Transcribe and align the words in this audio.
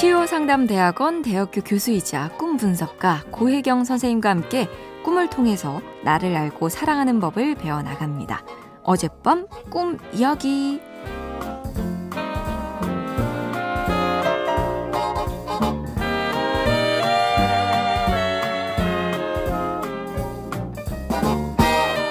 치유상담대학원 0.00 1.20
대학교 1.20 1.60
교수이자 1.60 2.30
꿈 2.38 2.56
분석가 2.56 3.24
고혜경 3.30 3.84
선생님과 3.84 4.30
함께 4.30 4.66
꿈을 5.04 5.28
통해서 5.28 5.82
나를 6.04 6.34
알고 6.34 6.70
사랑하는 6.70 7.20
법을 7.20 7.56
배워나갑니다. 7.56 8.42
어젯밤 8.82 9.46
꿈 9.68 9.98
이야기. 10.14 10.80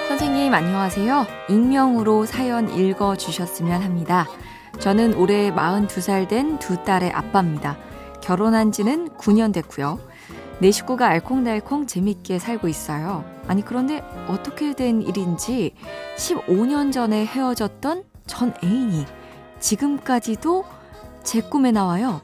선생님 0.09 0.53
안녕하세요. 0.53 1.25
익명으로 1.49 2.27
사연 2.27 2.69
읽어 2.69 3.15
주셨으면 3.15 3.81
합니다. 3.81 4.27
저는 4.79 5.13
올해 5.15 5.51
42살 5.51 6.27
된 6.27 6.57
두 6.59 6.83
딸의 6.83 7.11
아빠입니다. 7.11 7.77
결혼한 8.21 8.71
지는 8.71 9.09
9년 9.17 9.53
됐고요. 9.53 9.99
내 10.59 10.71
식구가 10.71 11.07
알콩달콩 11.07 11.87
재밌게 11.87 12.39
살고 12.39 12.67
있어요. 12.67 13.23
아니, 13.47 13.63
그런데 13.63 14.01
어떻게 14.27 14.73
된 14.73 15.01
일인지 15.01 15.73
15년 16.17 16.91
전에 16.91 17.25
헤어졌던 17.25 18.03
전 18.27 18.53
애인이 18.63 19.05
지금까지도 19.59 20.65
제 21.23 21.41
꿈에 21.41 21.71
나와요. 21.71 22.21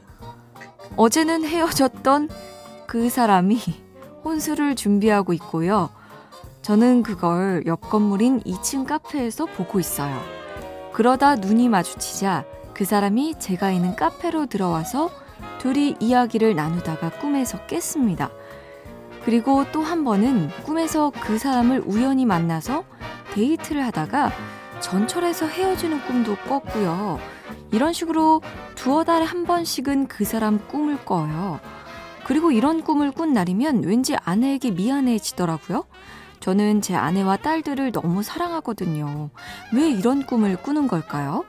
어제는 0.96 1.44
헤어졌던 1.44 2.28
그 2.86 3.08
사람이 3.10 3.58
혼수를 4.24 4.76
준비하고 4.76 5.32
있고요. 5.34 5.90
저는 6.62 7.02
그걸 7.02 7.64
옆 7.66 7.80
건물인 7.90 8.40
2층 8.40 8.86
카페에서 8.86 9.46
보고 9.46 9.78
있어요. 9.80 10.35
그러다 10.96 11.34
눈이 11.36 11.68
마주치자 11.68 12.46
그 12.72 12.86
사람이 12.86 13.34
제가 13.38 13.70
있는 13.70 13.94
카페로 13.96 14.46
들어와서 14.46 15.10
둘이 15.58 15.94
이야기를 16.00 16.56
나누다가 16.56 17.10
꿈에서 17.10 17.66
깼습니다. 17.66 18.30
그리고 19.22 19.70
또 19.72 19.82
한 19.82 20.04
번은 20.04 20.48
꿈에서 20.64 21.12
그 21.20 21.36
사람을 21.36 21.82
우연히 21.84 22.24
만나서 22.24 22.84
데이트를 23.34 23.84
하다가 23.84 24.32
전철에서 24.80 25.46
헤어지는 25.46 26.00
꿈도 26.06 26.34
꿨고요. 26.48 27.20
이런 27.72 27.92
식으로 27.92 28.40
두어 28.74 29.04
달에 29.04 29.26
한 29.26 29.44
번씩은 29.44 30.08
그 30.08 30.24
사람 30.24 30.66
꿈을 30.66 31.04
꿔요. 31.04 31.60
그리고 32.24 32.52
이런 32.52 32.82
꿈을 32.82 33.10
꾼 33.10 33.34
날이면 33.34 33.84
왠지 33.84 34.16
아내에게 34.16 34.70
미안해지더라고요. 34.70 35.84
저는 36.46 36.80
제 36.80 36.94
아내와 36.94 37.38
딸들을 37.38 37.90
너무 37.90 38.22
사랑하거든요. 38.22 39.30
왜 39.72 39.90
이런 39.90 40.24
꿈을 40.24 40.54
꾸는 40.54 40.86
걸까요? 40.86 41.44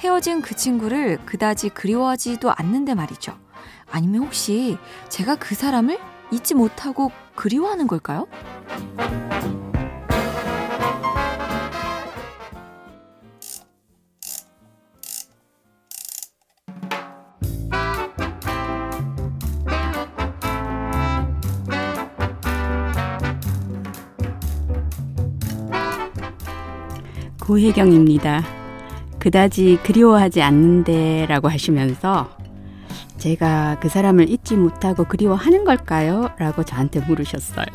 헤어진 0.00 0.42
그 0.42 0.56
친구를 0.56 1.18
그다지 1.24 1.68
그리워하지도 1.68 2.50
않는데 2.50 2.94
말이죠. 2.96 3.38
아니면 3.92 4.24
혹시 4.24 4.76
제가 5.08 5.36
그 5.36 5.54
사람을 5.54 6.00
잊지 6.32 6.56
못하고 6.56 7.12
그리워하는 7.36 7.86
걸까요? 7.86 8.26
고혜경입니다. 27.50 28.44
그다지 29.18 29.80
그리워하지 29.82 30.40
않는데 30.40 31.26
라고 31.28 31.48
하시면서 31.48 32.30
제가 33.18 33.80
그 33.80 33.88
사람을 33.88 34.30
잊지 34.30 34.54
못하고 34.54 35.02
그리워하는 35.02 35.64
걸까요? 35.64 36.30
라고 36.38 36.62
저한테 36.62 37.00
물으셨어요. 37.00 37.66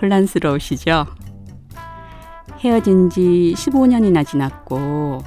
혼란스러우시죠? 0.00 1.04
헤어진 2.60 3.10
지 3.10 3.52
15년이나 3.54 4.26
지났고 4.26 5.22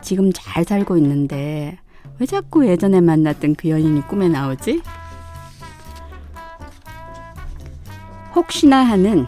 지금 0.00 0.30
잘 0.32 0.62
살고 0.62 0.96
있는데 0.98 1.76
왜 2.20 2.26
자꾸 2.26 2.68
예전에 2.68 3.00
만났던 3.00 3.56
그 3.56 3.68
연인이 3.68 4.00
꿈에 4.02 4.28
나오지? 4.28 4.80
혹시나 8.36 8.78
하는 8.84 9.26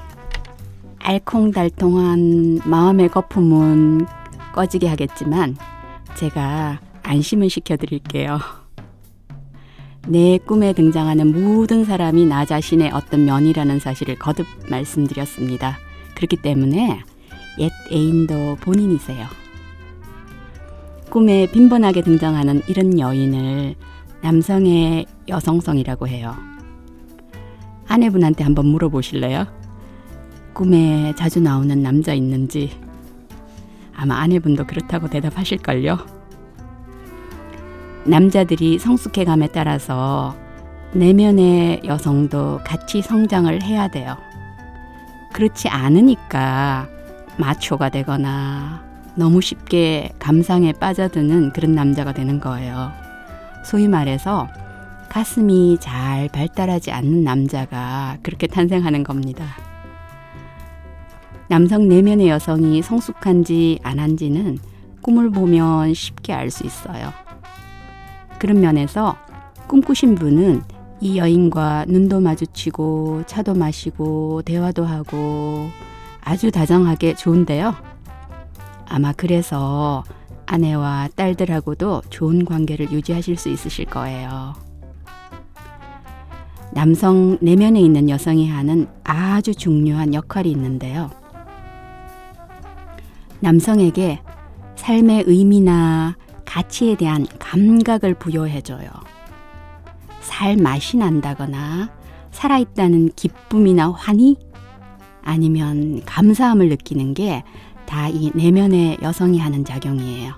알콩달콩한 1.02 2.60
마음의 2.64 3.08
거품은 3.08 4.06
꺼지게 4.54 4.88
하겠지만 4.88 5.56
제가 6.16 6.80
안심을 7.02 7.50
시켜드릴게요. 7.50 8.38
내 10.08 10.38
꿈에 10.38 10.72
등장하는 10.72 11.32
모든 11.32 11.84
사람이 11.84 12.26
나 12.26 12.44
자신의 12.44 12.90
어떤 12.92 13.24
면이라는 13.24 13.78
사실을 13.78 14.16
거듭 14.16 14.46
말씀드렸습니다. 14.68 15.78
그렇기 16.14 16.36
때문에 16.36 17.02
옛 17.58 17.70
애인도 17.90 18.56
본인이세요. 18.60 19.26
꿈에 21.10 21.46
빈번하게 21.46 22.02
등장하는 22.02 22.62
이런 22.68 22.98
여인을 22.98 23.74
남성의 24.22 25.06
여성성이라고 25.28 26.08
해요. 26.08 26.34
아내분한테 27.86 28.44
한번 28.44 28.66
물어보실래요? 28.66 29.61
꿈에 30.54 31.14
자주 31.16 31.40
나오는 31.40 31.82
남자 31.82 32.12
있는지 32.12 32.70
아마 33.94 34.16
아내분도 34.20 34.66
그렇다고 34.66 35.08
대답하실걸요. 35.08 35.98
남자들이 38.04 38.78
성숙해감에 38.78 39.48
따라서 39.48 40.34
내면의 40.92 41.82
여성도 41.84 42.60
같이 42.64 43.00
성장을 43.00 43.62
해야 43.62 43.88
돼요. 43.88 44.16
그렇지 45.32 45.68
않으니까 45.68 46.88
마초가 47.38 47.88
되거나 47.90 48.82
너무 49.14 49.40
쉽게 49.40 50.10
감상에 50.18 50.72
빠져드는 50.72 51.52
그런 51.52 51.74
남자가 51.74 52.12
되는 52.12 52.40
거예요. 52.40 52.92
소위 53.64 53.88
말해서 53.88 54.48
가슴이 55.08 55.78
잘 55.80 56.28
발달하지 56.28 56.90
않는 56.90 57.22
남자가 57.22 58.16
그렇게 58.22 58.46
탄생하는 58.46 59.04
겁니다. 59.04 59.71
남성 61.52 61.86
내면의 61.86 62.28
여성이 62.28 62.80
성숙한지 62.80 63.78
안 63.82 63.98
한지는 63.98 64.56
꿈을 65.02 65.28
보면 65.28 65.92
쉽게 65.92 66.32
알 66.32 66.50
수 66.50 66.64
있어요. 66.64 67.12
그런 68.38 68.62
면에서 68.62 69.18
꿈꾸신 69.68 70.14
분은 70.14 70.62
이 71.02 71.18
여인과 71.18 71.84
눈도 71.88 72.20
마주치고 72.20 73.24
차도 73.26 73.52
마시고 73.52 74.40
대화도 74.46 74.86
하고 74.86 75.68
아주 76.22 76.50
다정하게 76.50 77.16
좋은데요. 77.16 77.74
아마 78.88 79.12
그래서 79.12 80.04
아내와 80.46 81.10
딸들하고도 81.14 82.04
좋은 82.08 82.46
관계를 82.46 82.90
유지하실 82.90 83.36
수 83.36 83.50
있으실 83.50 83.84
거예요. 83.84 84.54
남성 86.72 87.36
내면에 87.42 87.78
있는 87.78 88.08
여성이 88.08 88.48
하는 88.48 88.86
아주 89.04 89.54
중요한 89.54 90.14
역할이 90.14 90.50
있는데요. 90.50 91.10
남성에게 93.42 94.20
삶의 94.76 95.24
의미나 95.26 96.16
가치에 96.44 96.96
대한 96.96 97.26
감각을 97.38 98.14
부여해줘요. 98.14 98.88
살 100.20 100.56
맛이 100.56 100.96
난다거나 100.96 101.90
살아있다는 102.30 103.10
기쁨이나 103.14 103.90
환희 103.90 104.36
아니면 105.22 106.00
감사함을 106.04 106.68
느끼는 106.68 107.14
게 107.14 107.42
다 107.92 108.08
이 108.08 108.30
내면의 108.34 108.98
여성이 109.02 109.38
하는 109.38 109.66
작용이에요. 109.66 110.32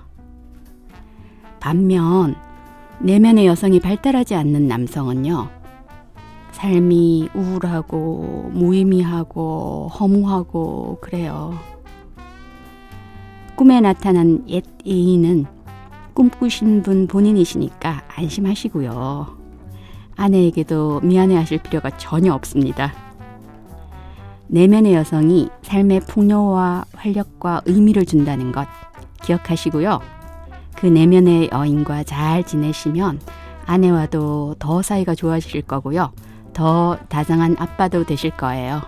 반면 1.61 2.35
내면의 2.99 3.45
여성이 3.45 3.79
발달하지 3.79 4.35
않는 4.35 4.67
남성은요. 4.67 5.47
삶이 6.51 7.29
우울하고 7.33 8.51
무의미하고 8.53 9.87
허무하고 9.87 10.97
그래요. 11.01 11.57
꿈에 13.55 13.79
나타난 13.79 14.43
옛 14.49 14.65
애인은 14.85 15.45
꿈꾸신 16.13 16.83
분 16.83 17.07
본인이시니까 17.07 18.03
안심하시고요. 18.13 19.27
아내에게도 20.17 20.99
미안해 21.01 21.35
하실 21.37 21.59
필요가 21.59 21.89
전혀 21.97 22.33
없습니다. 22.33 22.93
내면의 24.47 24.93
여성이 24.93 25.49
삶의 25.61 26.01
풍요와 26.01 26.85
활력과 26.93 27.61
의미를 27.65 28.05
준다는 28.05 28.51
것 28.51 28.67
기억하시고요. 29.23 30.01
그 30.75 30.85
내면의 30.87 31.49
여인과 31.53 32.03
잘 32.03 32.43
지내시면 32.43 33.19
아내와도 33.65 34.55
더 34.59 34.81
사이가 34.81 35.15
좋아지실 35.15 35.61
거고요. 35.61 36.11
더 36.53 36.97
다정한 37.07 37.55
아빠도 37.57 38.03
되실 38.03 38.31
거예요. 38.31 38.81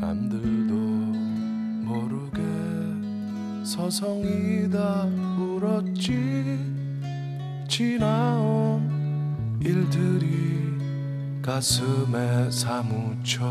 남들도 0.00 0.74
모르게 1.84 2.40
서성이다 3.64 5.04
울었지. 5.38 6.58
지나온 7.68 9.58
일들이 9.62 10.78
가슴에 11.42 12.50
사무쳐 12.50 13.44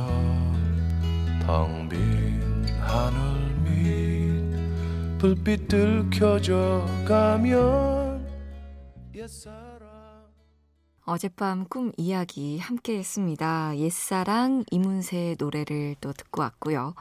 텅 1.45 1.87
빈 1.87 2.65
하늘 2.81 3.21
밑 3.63 5.17
불빛 5.19 5.67
들 5.67 6.09
켜져 6.09 6.85
가면 7.07 8.27
옛사랑 9.15 9.68
어젯밤 11.09 11.65
꿈 11.65 11.91
이야기 11.97 12.59
함께 12.59 12.99
했습니다. 12.99 13.75
옛사랑 13.75 14.63
이문세의 14.69 15.37
노래를 15.39 15.95
또 16.01 16.13
듣고 16.13 16.41
왔고요. 16.41 16.93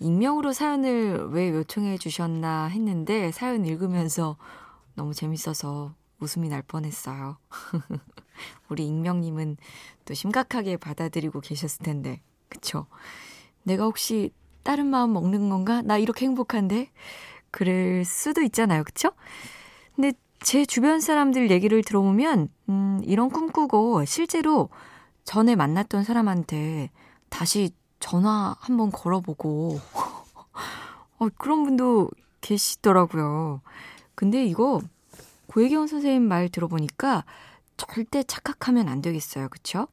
익명으로 0.00 0.52
사연을 0.52 1.28
왜 1.30 1.50
요청해 1.50 1.98
주셨나 1.98 2.66
했는데 2.66 3.30
사연 3.30 3.64
읽으면서 3.64 4.36
너무 4.96 5.14
재밌어서 5.14 5.94
웃음이 6.18 6.48
날 6.48 6.62
뻔했어요. 6.62 7.36
우리 8.68 8.88
익명님은 8.88 9.58
또 10.06 10.14
심각하게 10.14 10.76
받아들이고 10.76 11.40
계셨을 11.40 11.84
텐데, 11.84 12.20
그쵸? 12.48 12.86
내가 13.62 13.84
혹시 13.84 14.32
다른 14.64 14.86
마음 14.86 15.12
먹는 15.12 15.50
건가? 15.50 15.82
나 15.82 15.98
이렇게 15.98 16.26
행복한데? 16.26 16.90
그럴 17.52 18.04
수도 18.04 18.42
있잖아요, 18.42 18.82
그쵸? 18.82 19.12
근데 19.94 20.12
제 20.40 20.64
주변 20.64 21.00
사람들 21.00 21.50
얘기를 21.50 21.82
들어보면, 21.82 22.48
음, 22.68 23.00
이런 23.04 23.28
꿈꾸고 23.28 24.04
실제로 24.06 24.70
전에 25.24 25.54
만났던 25.54 26.02
사람한테 26.04 26.90
다시 27.28 27.70
전화 28.00 28.56
한번 28.58 28.90
걸어보고, 28.90 29.78
어, 31.18 31.28
그런 31.36 31.64
분도 31.64 32.10
계시더라고요. 32.40 33.60
근데 34.14 34.44
이거 34.44 34.80
고혜경 35.46 35.86
선생님 35.86 36.22
말 36.22 36.48
들어보니까 36.48 37.24
절대 37.76 38.22
착각하면 38.22 38.88
안 38.88 39.02
되겠어요. 39.02 39.48
그쵸? 39.48 39.88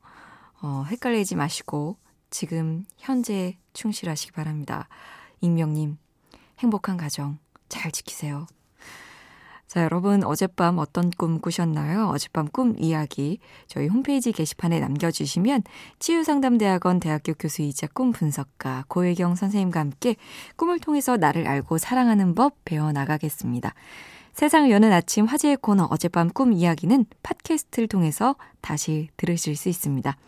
어, 0.61 0.85
헷갈리지 0.87 1.35
마시고 1.35 1.97
지금 2.29 2.85
현재 2.97 3.57
충실하시기 3.73 4.31
바랍니다. 4.31 4.87
익명님, 5.41 5.97
행복한 6.59 6.97
가정 6.97 7.37
잘 7.69 7.91
지키세요. 7.91 8.47
자, 9.67 9.83
여러분 9.83 10.23
어젯밤 10.23 10.77
어떤 10.77 11.09
꿈 11.09 11.39
꾸셨나요? 11.41 12.07
어젯밤 12.07 12.47
꿈 12.47 12.73
이야기 12.79 13.39
저희 13.67 13.87
홈페이지 13.87 14.31
게시판에 14.31 14.79
남겨주시면 14.79 15.63
치유상담대학원 15.99 17.01
대학교 17.01 17.33
교수이자 17.33 17.87
꿈 17.87 18.13
분석가 18.13 18.85
고혜경 18.87 19.35
선생님과 19.35 19.81
함께 19.81 20.15
꿈을 20.55 20.79
통해서 20.79 21.17
나를 21.17 21.47
알고 21.47 21.79
사랑하는 21.79 22.33
법 22.33 22.53
배워나가겠습니다. 22.63 23.73
세상을 24.31 24.71
여는 24.71 24.93
아침 24.93 25.25
화제의 25.25 25.57
코너 25.57 25.85
어젯밤 25.91 26.29
꿈 26.29 26.53
이야기는 26.53 27.05
팟캐스트를 27.23 27.89
통해서 27.89 28.35
다시 28.61 29.09
들으실 29.17 29.57
수 29.57 29.67
있습니다. 29.67 30.15